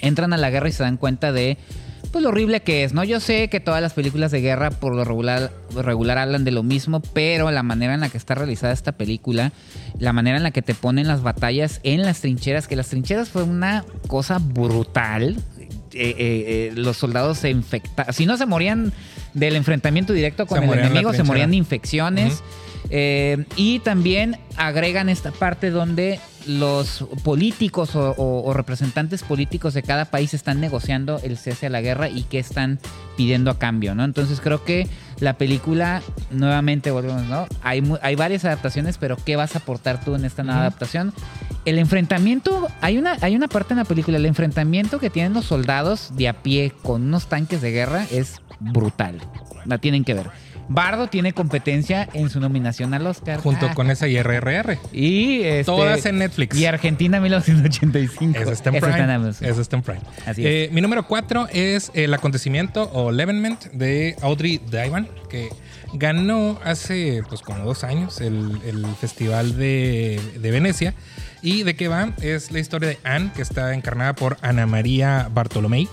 [0.00, 1.58] entran a la guerra y se dan cuenta de
[2.18, 3.04] pues lo horrible que es, ¿no?
[3.04, 6.64] Yo sé que todas las películas de guerra por lo regular, regular hablan de lo
[6.64, 9.52] mismo, pero la manera en la que está realizada esta película,
[10.00, 13.28] la manera en la que te ponen las batallas en las trincheras, que las trincheras
[13.28, 15.36] fue una cosa brutal.
[15.92, 18.92] Eh, eh, eh, los soldados se infectaban, si no se morían
[19.32, 22.42] del enfrentamiento directo con Se el enemigo, se morían de infecciones.
[22.90, 29.82] Eh, y también agregan esta parte donde los políticos o, o- o representantes políticos de
[29.82, 32.78] cada país están negociando el cese a la guerra y qué están
[33.16, 34.04] pidiendo a cambio, ¿no?
[34.04, 34.88] Entonces creo que
[35.20, 37.46] la película, nuevamente volvemos, ¿no?
[37.62, 41.12] Hay, hay varias adaptaciones, pero ¿qué vas a aportar tú en esta nueva adaptación?
[41.64, 45.44] El enfrentamiento, hay una, hay una parte en la película, el enfrentamiento que tienen los
[45.44, 49.20] soldados de a pie con unos tanques de guerra es brutal.
[49.66, 50.30] La tienen que ver.
[50.68, 53.40] Bardo tiene competencia en su nominación al Oscar.
[53.40, 53.74] Junto Ah.
[53.74, 54.78] con esa IRRR.
[54.92, 56.56] Y este, Todas en Netflix.
[56.56, 58.38] Y Argentina 1985.
[58.38, 59.30] Eso está en Prime.
[59.40, 60.00] Eso está en Prime.
[60.26, 65.48] Así Eh, mi número 4 es El acontecimiento o Levenment de Audrey Divan, que
[65.94, 70.94] ganó hace pues como dos años el, el Festival de, de Venecia.
[71.40, 72.12] ¿Y de qué va?
[72.20, 75.86] Es la historia de Anne, que está encarnada por Ana María Bartolomé,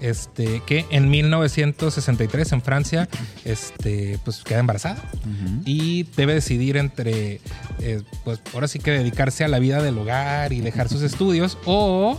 [0.00, 3.08] este, que en 1963 en Francia
[3.44, 5.02] este, pues, queda embarazada
[5.64, 7.40] y debe decidir entre,
[7.80, 11.58] eh, pues ahora sí que dedicarse a la vida del hogar y dejar sus estudios
[11.66, 12.18] o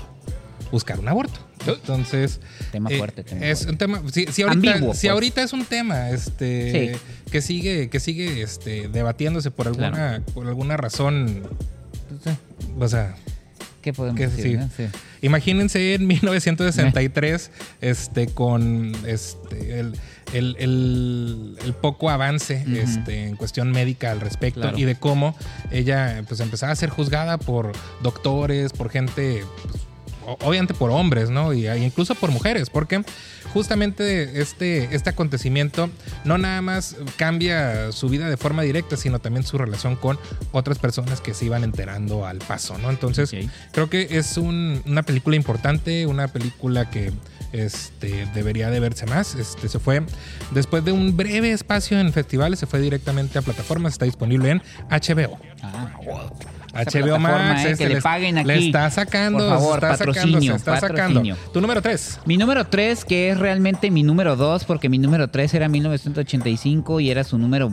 [0.72, 1.39] buscar un aborto.
[1.67, 2.39] Entonces,
[2.72, 3.72] Tema eh, fuerte, tema es fuerte.
[3.72, 4.02] un tema.
[4.12, 5.12] Si, si ahorita, Ambiguo, si pues.
[5.12, 7.00] ahorita es un tema, este, Sí.
[7.32, 10.24] que sigue, que sigue, este, debatiéndose por alguna, Claro.
[10.34, 11.44] por alguna razón,
[12.80, 13.15] o sea,
[13.82, 14.44] ¿Qué podemos que decir?
[14.46, 14.58] sí.
[14.58, 14.70] no?
[14.76, 14.84] Sí.
[15.24, 19.94] Imagínense en 1963, este, con este, el,
[20.34, 24.78] el- el- el poco avance este, en cuestión médica al respecto Claro.
[24.78, 25.36] y de cómo
[25.72, 29.84] ella pues, empezaba a ser juzgada por doctores, por gente, pues,
[30.41, 31.54] obviamente por hombres, ¿no?
[31.54, 33.04] Y e incluso por mujeres, porque
[33.54, 35.90] justamente este, este acontecimiento
[36.26, 40.20] no nada más cambia su vida de forma directa, sino también su relación con
[40.52, 42.90] otras personas que se iban enterando al paso, ¿no?
[42.90, 43.32] Entonces.
[43.72, 47.12] Creo que es un- una película importante, una película que
[47.54, 49.36] este, debería de verse más.
[49.36, 50.02] Este, se fue,
[50.52, 53.94] después de un breve espacio en festivales, se fue directamente a plataformas.
[53.94, 55.38] Está disponible en HBO.
[55.62, 55.92] Ah,
[56.73, 57.65] HBO Max.
[57.65, 58.47] eh, este, que le les- paguen aquí.
[58.47, 61.36] Le está sacando, Por favor, se está sacando, patrocinio, se está patrocinio.
[61.36, 61.51] sacando.
[61.53, 62.19] Tu número 3.
[62.25, 66.99] Mi número 3, que es realmente mi número 2, porque mi número 3 era 1985
[66.99, 67.71] y era su número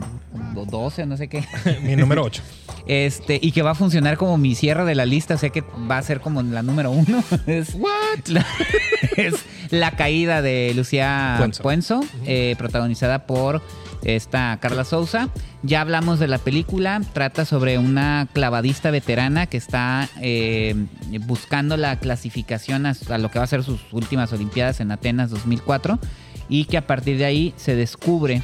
[0.69, 1.43] 12, no sé qué.
[1.83, 2.41] Mi número 8.
[2.87, 5.61] Este, y que va a funcionar como mi cierre de la lista, o sea que
[5.61, 7.23] va a ser como la número 1.
[7.45, 7.75] Es,
[8.27, 8.43] la,
[9.15, 9.35] es
[9.69, 11.61] La caída de Lucía Puenzo.
[11.61, 13.61] Puenzo, eh, protagonizada por
[14.03, 15.29] esta Carla Souza.
[15.63, 20.75] Ya hablamos de la película, trata sobre una clavadista veterana que está eh,
[21.21, 25.29] buscando la clasificación a, a lo que va a ser sus últimas Olimpiadas en Atenas
[25.29, 25.99] 2004
[26.49, 28.41] y que a partir de ahí se descubre,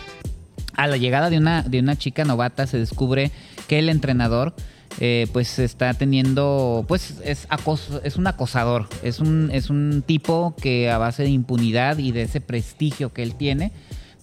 [0.75, 3.31] a la llegada de una, de una chica novata, se descubre
[3.67, 4.53] que el entrenador
[4.99, 10.55] eh, pues está teniendo, pues es acoso, es un acosador, es un, es un tipo
[10.61, 13.71] que a base de impunidad y de ese prestigio que él tiene,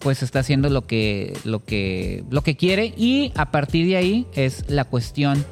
[0.02, 4.26] pues está haciendo lo que, lo que, lo que quiere y a partir de ahí
[4.34, 5.44] es la cuestión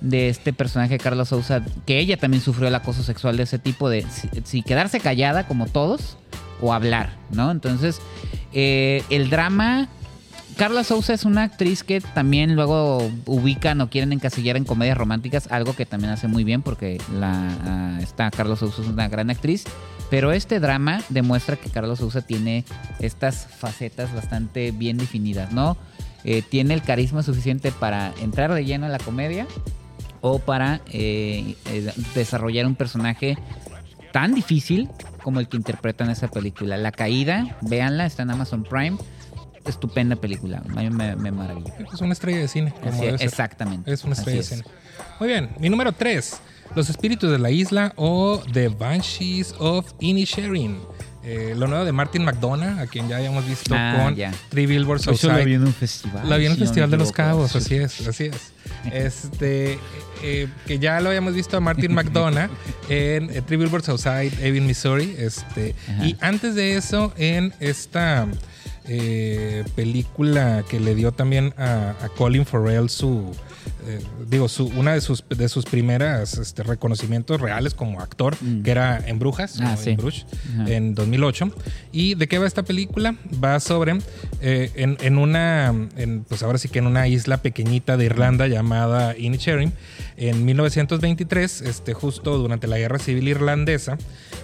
[0.00, 3.88] de este personaje Carlos Sousa, que ella también sufrió el acoso sexual de ese tipo
[3.88, 6.16] de si, si quedarse callada como todos
[6.60, 7.50] o hablar, ¿no?
[7.50, 8.00] Entonces,
[8.52, 9.88] eh, el drama
[10.56, 15.48] Carla Sousa es una actriz que también luego ubican o quieren encasillar en comedias románticas,
[15.50, 19.28] algo que también hace muy bien porque la, uh, está Carlos Sousa es una gran
[19.28, 19.64] actriz.
[20.08, 22.64] Pero este drama demuestra que Carlos Sousa tiene
[23.00, 25.76] estas facetas bastante bien definidas, ¿no?
[26.24, 29.46] Eh, tiene el carisma suficiente para entrar de lleno en la comedia
[30.22, 33.36] o para eh, eh, desarrollar un personaje
[34.12, 34.88] tan difícil
[35.22, 36.78] como el que interpreta en esa película.
[36.78, 38.96] La caída, véanla, está en Amazon Prime
[39.66, 40.62] estupenda película.
[40.68, 41.74] A mí me, me maravilla.
[41.92, 42.74] Es una estrella de cine.
[42.84, 43.92] Así, exactamente.
[43.92, 44.68] Es una estrella Así de cine.
[45.20, 45.50] Muy bien.
[45.58, 46.40] Mi número 3.
[46.74, 50.78] Los espíritus de la isla o The Banshees of Inisherin.
[51.28, 54.32] Eh, lo nuevo de Martin McDonough, a quien ya habíamos visto Ah, con ya.
[54.48, 55.44] Three Billboards Eso lo Outside.
[55.44, 56.28] vi en un festival.
[56.28, 57.10] La vi en el Festival de los.
[57.10, 58.52] Cabos, así es, así es.
[58.92, 59.78] Este,
[60.22, 62.50] eh, que ya lo habíamos visto a Martin McDonough
[62.88, 65.16] en eh, Three Billboards Outside, Ebbing, Missouri.
[65.18, 66.06] Este, Ajá.
[66.06, 68.28] y antes de eso, en esta
[68.88, 73.32] eh, película que le dio también a, a Colin Farrell su,
[73.86, 78.62] eh, digo, su, una de sus, de sus primeras este, reconocimientos reales como actor, Mm.
[78.62, 79.90] que era en Brujas, Ah, sí.
[79.90, 80.70] en Bruges, Ajá.
[80.70, 81.50] en 2008.
[81.92, 83.14] ¿Y de qué va esta película?
[83.42, 83.98] Va sobre,
[84.40, 88.46] eh, en, en una, en, pues ahora sí que en una isla pequeñita de Irlanda
[88.46, 89.72] llamada Inisherin,
[90.16, 93.98] en 1923, este, justo durante la Guerra Civil Irlandesa,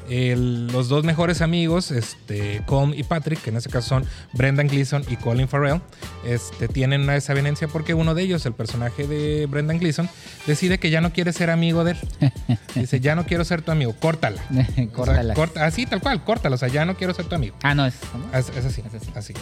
[0.09, 4.69] el- los dos mejores amigos, este, Colm y Patrick, que en este caso son Brendan
[4.69, 5.81] Gleeson y Colin Farrell,
[6.27, 10.09] este, tienen una desavenencia porque uno de ellos, el personaje de Brendan Gleeson,
[10.47, 11.99] decide que ya no quiere ser amigo de él.
[12.75, 14.43] Dice, ya no quiero ser tu amigo, córtala.
[14.53, 15.35] O sea, Córtala.
[15.35, 16.55] corta- así, tal cual, córtala.
[16.57, 17.57] O sea, ya no quiero ser tu amigo.
[17.62, 17.87] Ah, no.
[17.87, 17.95] Es,
[18.33, 19.11] es así, Es así.
[19.15, 19.35] así, así.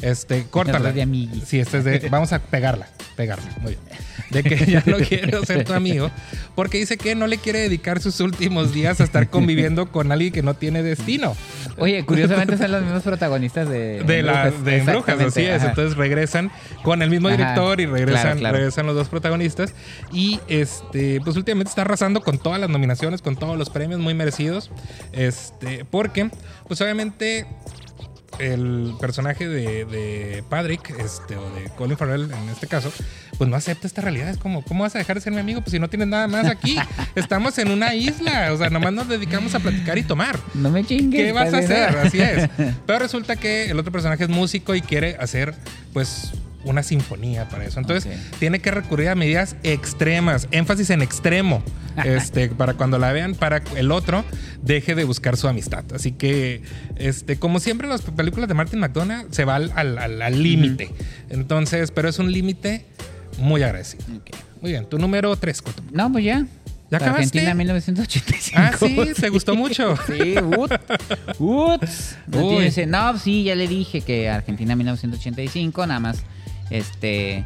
[0.00, 0.92] Este, córtala.
[0.92, 1.06] De.
[1.44, 2.08] Sí, este es de.
[2.10, 2.88] Vamos a pegarla.
[3.16, 3.44] Pegarla.
[3.60, 4.06] Muy bien.
[4.30, 6.10] De que ya no quiero ser tu amigo.
[6.54, 10.32] Porque dice que no le quiere dedicar sus últimos días a estar conviviendo con alguien
[10.32, 11.36] que no tiene destino.
[11.78, 14.02] Oye, curiosamente son los mismos protagonistas de.
[14.02, 14.64] De, la, Brujas.
[14.64, 15.60] de Brujas, así es.
[15.60, 15.70] ajá.
[15.70, 16.50] Entonces regresan
[16.82, 18.56] con el mismo Ajá, director y regresan, claro, claro.
[18.58, 19.74] regresan los dos protagonistas.
[20.12, 24.14] Y este, pues últimamente está arrasando con todas las nominaciones, con todos los premios muy
[24.14, 24.70] merecidos.
[25.12, 26.30] Este, porque,
[26.66, 27.46] pues obviamente.
[28.38, 32.92] El personaje de, de Patrick, este, o de Colin Farrell en este caso,
[33.38, 34.28] pues no acepta esta realidad.
[34.28, 35.60] Es como, ¿cómo vas a dejar de ser mi amigo?
[35.60, 36.76] Pues si no tienes nada más aquí.
[37.14, 38.52] Estamos en una isla.
[38.52, 40.38] O sea, nomás nos dedicamos a platicar y tomar.
[40.54, 41.22] No me chingues.
[41.22, 41.96] ¿Qué vas a hacer?
[41.98, 42.48] Así es.
[42.86, 45.54] Pero resulta que el otro personaje es músico y quiere hacer,
[45.92, 46.32] pues,
[46.66, 47.78] una sinfonía para eso.
[47.80, 51.62] Entonces, tiene que recurrir a medidas extremas, énfasis en extremo,
[52.04, 54.24] este, para cuando la vean, para que el otro
[54.62, 55.84] deje de buscar su amistad.
[55.94, 56.62] Así que,
[56.96, 60.90] este, como siempre, las películas de Martin McDonough se va al límite.
[61.30, 62.84] Entonces, pero es un límite
[63.38, 63.62] muy.
[63.62, 64.30] Ok.
[64.60, 66.46] Muy bien, tu número 3, No, pues ya.
[66.90, 67.38] ¿Ya acabaste?
[67.38, 68.60] Argentina 1985.
[68.60, 69.96] Ah, sí, te gustó mucho.
[70.06, 70.36] Sí,
[71.38, 71.82] ut,
[72.30, 76.18] tiene ese- no, sí, ya le dije que Argentina 1985, nada más
[76.70, 77.44] este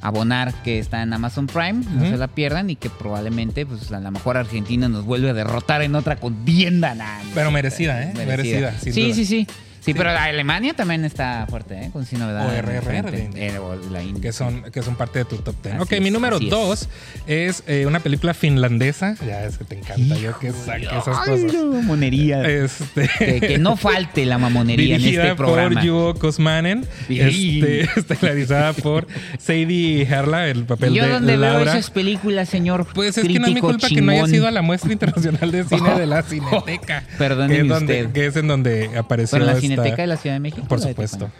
[0.00, 3.98] abonar que está en Amazon Prime, no se la pierdan y que probablemente pues a
[4.00, 6.94] lo mejor Argentina nos vuelve a derrotar en otra contienda.
[6.94, 8.12] Nah, Pero merecida, ¿eh?
[8.14, 9.14] Merecida, sin sí, duda.
[9.14, 9.46] sí, sí.
[9.80, 11.90] Sí, pero la Alemania también está fuerte, ¿eh?
[11.92, 12.46] Con sin novedad.
[12.46, 13.30] O RRR.
[13.36, 14.20] Eh, o la India.
[14.22, 15.74] que son, que son parte de tu top 10.
[15.76, 16.50] Así ok, mi es, número así es.
[16.50, 16.88] 2
[17.26, 19.14] es, eh, una película finlandesa.
[19.26, 21.52] Ya es que te encanta yo que saque esas cosas.
[21.54, 22.42] no, monería.
[22.48, 25.80] Este, que, que no falte la mamonería en este programa.
[25.80, 29.06] por Juho Kosmanen, este, estelarizada por
[29.38, 31.72] Sadie Herla, el papel ¿Y yo de dónde veo Laura.
[31.72, 32.86] esas películas, señor?
[32.94, 34.30] Pues es que no es mi culpa que no haya chingón?
[34.30, 37.04] sido a la muestra internacional de cine de la Cineteca.
[37.16, 38.12] Perdóneme que es donde, usted.
[38.12, 40.66] que es en donde apareció ¿Pero en la esta- Cineteca de la Ciudad de México?
[40.68, 41.30] Por supuesto.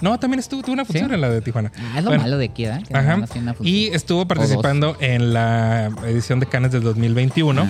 [0.00, 1.14] No, también estuvo, tuvo una función ¿Sí?
[1.14, 1.72] en la de Tijuana.
[1.76, 2.82] Ah, es lo Bueno, malo de aquí, ¿eh?
[2.92, 3.16] Ajá.
[3.36, 3.54] una.
[3.60, 7.62] Y estuvo participando en la edición de Cannes del 2021.
[7.62, 7.66] Ah.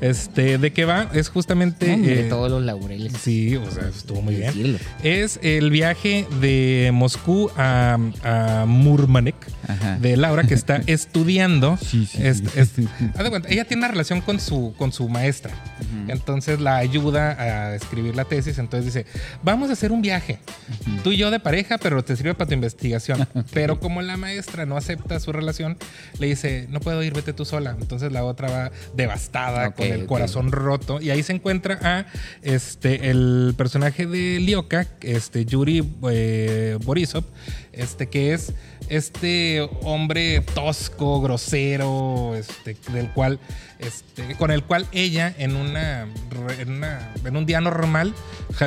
[0.00, 1.08] Este, ¿de qué va?
[1.12, 1.92] Es justamente.
[1.94, 3.12] Hombre, eh, todos los laureles.
[3.20, 4.46] Sí, o sea, estuvo muy bien.
[4.48, 4.78] Decirlo.
[5.02, 9.34] Es el viaje de Moscú a, a Murmanek
[9.68, 9.98] Ajá.
[9.98, 11.76] de Laura, que está estudiando.
[11.78, 12.44] Sí, sí, Es- sí.
[12.56, 12.70] es-
[13.16, 15.52] haz de cuenta, ella tiene una relación con su, con su maestra.
[16.08, 18.58] Entonces la ayuda a escribir la tesis.
[18.58, 19.06] Entonces dice:
[19.42, 20.38] vamos a hacer un viaje.
[21.02, 23.26] Tú y yo de pareja, pero te sirve para tu investigación.
[23.52, 25.76] Pero como la maestra no acepta su relación,
[26.18, 27.76] le dice, no puedo ir, vete tú sola.
[27.80, 31.00] Entonces la otra va devastada, con el corazón roto.
[31.00, 32.06] Y ahí se encuentra a
[32.42, 37.24] este, el personaje de Lioka, este, Yuri eh, Borisov,
[37.78, 38.52] este, que es
[38.88, 43.40] este hombre tosco, grosero, este, del cual,
[43.78, 46.06] este, con el cual ella en una,
[46.58, 48.14] en una- en un día normal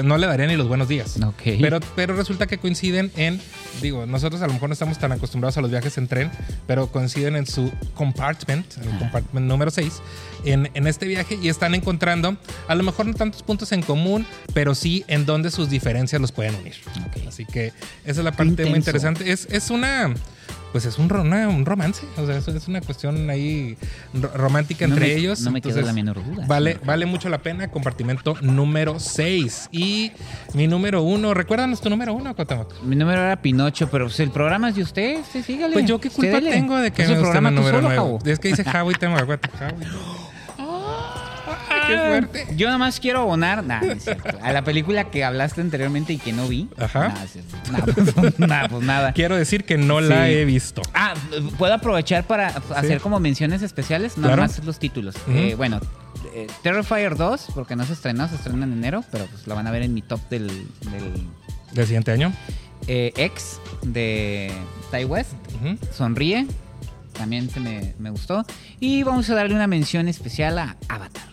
[0.03, 1.17] no le daría ni los buenos días.
[1.23, 1.41] Ok.
[1.61, 3.39] Pero, pero resulta que coinciden en,
[3.81, 6.31] digo, nosotros a lo mejor no estamos tan acostumbrados a los viajes en tren,
[6.65, 10.01] pero coinciden en su compartment, en el compartment número 6,
[10.45, 14.25] en, en este viaje y están encontrando a lo mejor no tantos puntos en común,
[14.53, 16.75] pero sí en donde sus diferencias los pueden unir.
[17.27, 17.67] Así que
[18.05, 18.91] esa es la parte muy intenso.
[19.03, 19.31] Interesante.
[19.31, 20.13] Es, es una...
[20.73, 23.77] Pues es un, una- un romance, o sea, es, es una cuestión ahí
[24.13, 25.39] ro- romántica No entre me- ellos.
[25.39, 26.45] no me quedó entonces, la menor duda.
[26.45, 27.69] Vale, vale mucho la pena.
[27.71, 29.69] Compartimento número 6.
[29.71, 30.11] Y
[30.53, 32.83] mi número uno, recuérdanos tu número uno, Cuauhtémoc.
[32.83, 35.71] Mi número era Pinocho, pero pues, el programa es de usted, sí, sígale.
[35.73, 38.17] Pues yo qué culpa tengo de que Es me el programa tú número solo, nuevo.
[38.19, 38.29] Javo.
[38.31, 39.77] Es que dice Javo y tengo aguante, Javo.
[41.87, 42.47] Qué fuerte.
[42.55, 46.13] Yo nada más quiero abonar nah, no es cierto, a la película que hablaste anteriormente
[46.13, 46.67] y que no vi.
[46.77, 47.09] Ajá.
[47.09, 47.39] Nah, sí,
[47.71, 47.79] nah,
[48.15, 49.13] pues, nah, pues nada.
[49.13, 50.81] Quiero decir que no la he visto.
[50.93, 51.13] Ah,
[51.57, 54.17] ¿puedo aprovechar para hacer como menciones especiales?
[54.17, 54.41] Nada Claro.
[54.43, 55.15] más los títulos.
[55.29, 55.79] Eh, bueno,
[56.33, 59.67] eh, Terrifier 2, porque no se estrenó, se estrena en enero, pero pues la van
[59.67, 61.13] a ver en mi top del, del
[61.73, 62.31] Del siguiente año.
[62.87, 64.51] eh, X de
[64.91, 65.31] Ty West.
[65.95, 66.45] Sonríe,
[67.13, 68.45] también se me, me gustó.
[68.79, 71.23] Y vamos a darle una mención especial a Avatar.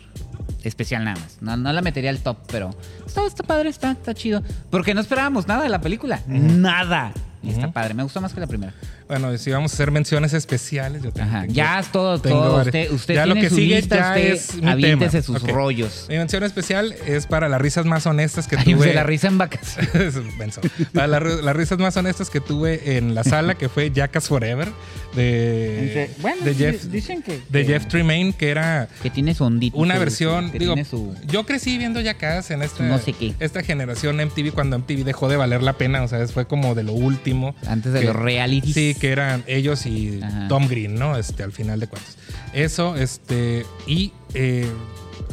[0.65, 1.39] Especial nada más.
[1.41, 2.71] No, no la metería al top, pero
[3.07, 4.43] está, está padre, está, está chido.
[4.71, 6.21] Porque no esperábamos nada de la película.
[6.27, 7.13] Nada.
[7.43, 7.95] Y está padre.
[7.95, 8.73] Me gustó más que la primera.
[9.21, 11.41] Bueno, si vamos a hacer menciones especiales, yo tengo- Ajá.
[11.43, 12.63] tengo- ya es todo, tengo todo.
[12.63, 15.39] Usted, usted Ya lo que su sigue lista, ya usted es mi aviéntese tema.
[15.39, 16.07] sus rollos.
[16.09, 18.89] Mi mención especial es para las risas más honestas que Ay, tuve.
[18.89, 20.15] de la risa en vacaciones.
[20.93, 24.69] Para la- las risas más honestas que tuve en la sala, que fue Jackass Forever,
[25.15, 29.45] de, bueno, de Jeff, dicen que, de que- Jeff Tremaine, que era que tiene su
[29.45, 29.77] ondito.
[29.77, 30.51] una versión.
[30.51, 31.15] que digo, tiene su...
[31.27, 33.35] yo crecí viendo Jackass en esta, no sé qué.
[33.41, 36.83] esta generación MTV, cuando MTV dejó de valer la pena, o sea, fue como de
[36.83, 37.55] lo último.
[37.67, 38.75] Antes de que- los realities.
[38.75, 40.49] Sí, que eran ellos y Ajá.
[40.49, 41.19] Tom Green, ¿no?
[41.19, 42.17] Este, al final de cuentas.
[42.55, 44.69] Eso, este, y eh,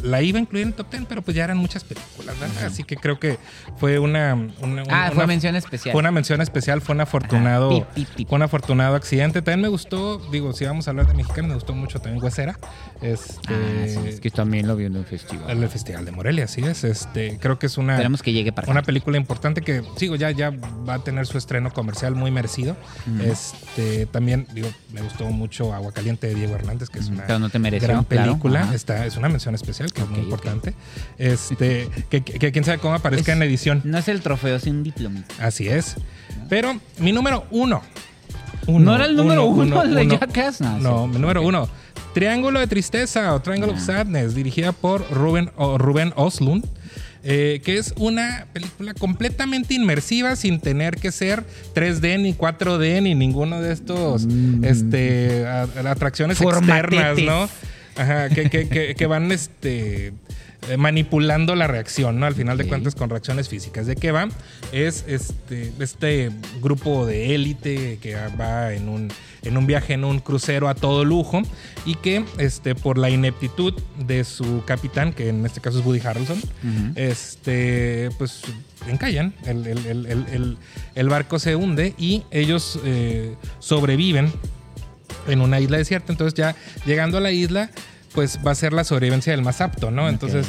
[0.03, 2.65] la iba a incluir en el top 10, pero pues ya eran muchas películas, ¿verdad?
[2.65, 3.37] Así que creo que
[3.77, 4.33] fue una.
[4.59, 5.91] una- Ah, una- fue mención especial.
[5.91, 7.85] Fue una mención especial, fue un afortunado.
[7.93, 9.41] Fue un afortunado accidente.
[9.43, 12.57] También me gustó, digo, si vamos a hablar de mexicanos, me gustó mucho también Huesera.
[13.01, 13.53] Este.
[13.53, 15.49] Ah, sí, es que también lo vio en un festival.
[15.49, 16.83] El Festival de Morelia, así es.
[16.83, 17.93] Este, creo que es una.
[17.93, 18.71] Esperemos que llegue para acá.
[18.71, 22.75] Una película importante que, sigo, ya, ya va a tener su estreno comercial muy merecido.
[23.23, 27.39] Este, también, digo, me gustó mucho Agua Caliente de Diego Hernández, que es una Pero
[27.39, 28.69] no te mereció, gran película.
[28.73, 30.73] Está, es una mención especial que es muy importante.
[31.17, 33.81] Este, que, que- que quién sabe cómo aparezca Es- en edición.
[33.83, 35.33] No es el trofeo, es un diplomita.
[35.39, 35.95] Así es.
[36.49, 37.81] Pero mi número uno.
[38.67, 40.17] ¿No era el número uno, de uno.
[40.19, 40.61] Jackass?
[40.61, 41.13] No, No, sí.
[41.15, 41.67] mi número uno.
[42.13, 43.79] Triángulo de Tristeza o Triangle of.
[43.79, 46.65] Sadness, dirigida por Ruben, o Rubén Oslund.
[47.23, 51.43] eh, que es una película completamente inmersiva sin tener que ser
[51.75, 54.25] 3D ni 4D ni ninguno de estos
[54.63, 56.99] este, a- atracciones Formatetes.
[56.99, 57.49] externas, ¿no?
[57.95, 60.13] Ajá, que, que- que- que van este,
[60.69, 62.25] eh, manipulando la reacción, ¿no?
[62.25, 63.87] Al final de cuentas con reacciones físicas.
[63.87, 64.29] ¿De qué va?
[64.71, 69.09] Es este, este grupo de élite que va en un,
[69.43, 71.41] en un viaje en un crucero a todo lujo
[71.85, 73.73] y que este, por la ineptitud
[74.05, 76.39] de su capitán, que en este caso es Woody Harrelson,
[76.95, 78.41] este, pues
[78.87, 80.57] encallan, el, el- el- el- el-
[80.95, 84.31] el barco se hunde y ellos eh, sobreviven
[85.27, 86.11] en una isla desierta.
[86.11, 87.69] Entonces ya llegando a la isla,
[88.13, 90.09] pues va a ser la sobrevivencia del más apto, ¿no?
[90.09, 90.45] Entonces,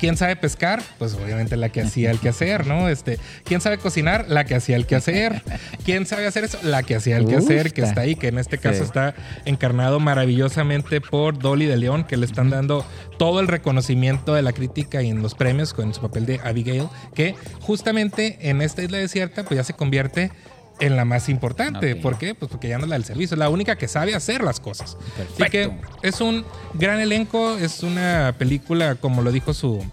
[0.00, 0.82] ¿quién sabe pescar?
[0.98, 2.88] Pues obviamente la que hacía el quehacer, ¿no?
[2.88, 4.26] Este, ¿quién sabe cocinar?
[4.28, 5.40] La que hacía el quehacer.
[5.84, 6.58] ¿Quién sabe hacer eso?
[6.64, 7.90] La que hacía el quehacer, que Usta.
[7.90, 8.82] está ahí, que en este caso Sí.
[8.86, 12.84] está encarnado maravillosamente por Dolly de León, que le están dando
[13.16, 16.88] todo el reconocimiento de la crítica y en los premios con su papel de Abigail,
[17.14, 20.32] que justamente en esta isla desierta, pues ya se convierte
[20.80, 21.96] en la más importante.
[21.96, 22.34] ¿Por qué?
[22.34, 24.60] Pues porque ya no es la del servicio, es la única que sabe hacer las
[24.60, 24.96] cosas.
[25.14, 25.98] Así que Perfecto.
[26.02, 29.84] es un gran elenco, es una película, como lo dijo su,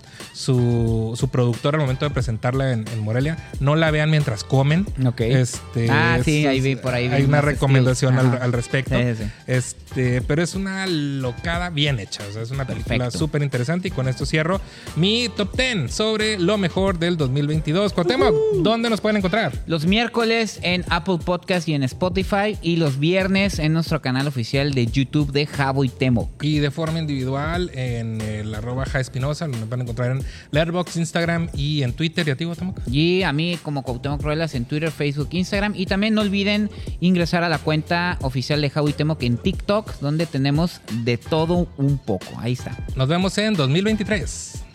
[0.42, 4.86] su, su productor al momento de presentarla en, en Morelia, no la vean mientras comen.
[5.06, 5.22] Ok.
[5.22, 8.52] Este, Ah, es- sí, ahí vi por ahí vi Hay una unos recomendación al, al
[8.54, 8.96] respecto.
[8.96, 9.24] Sí.
[9.48, 12.24] Este, pero es una locada bien hecha.
[12.30, 13.88] O sea, es una película súper interesante.
[13.90, 14.60] Y con esto cierro
[14.96, 17.94] mi top 10 sobre lo mejor del 2022.
[17.94, 19.54] Cuauhtémoc, ¿dónde nos pueden encontrar?
[19.68, 24.74] Los miércoles en Apple Podcast y en Spotify y los viernes en nuestro canal oficial
[24.74, 26.32] de YouTube de Jabo y Temo.
[26.42, 31.50] Y de forma individual en el arroba Ja Espinosa, lo pueden encontrar en Letterboxd, Instagram
[31.54, 32.28] y en Twitter.
[32.28, 32.80] ¿Y a ti, Guatemoc?
[32.88, 35.74] Y a mí como Cuauhtémoc Ruelas en Twitter, Facebook, Instagram.
[35.76, 36.70] Y también no olviden
[37.00, 41.98] ingresar a la cuenta oficial de Howie Temoc en TikTok, donde tenemos de todo un
[41.98, 42.28] poco.
[42.38, 42.78] Ahí está.
[42.96, 44.71] Nos vemos en 2023.